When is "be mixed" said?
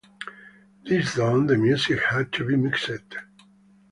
2.43-3.03